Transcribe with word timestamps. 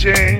Jane. 0.00 0.39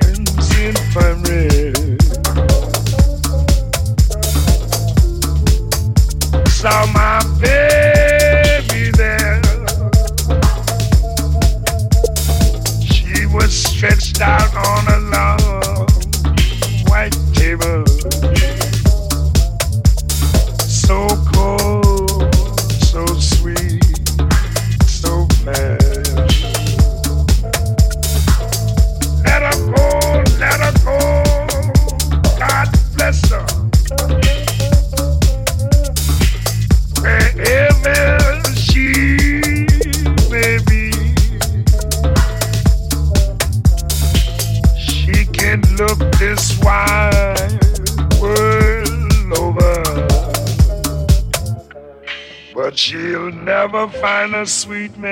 Sweet 54.71 54.97
man 54.97 55.10